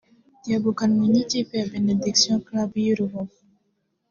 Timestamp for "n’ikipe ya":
1.11-1.69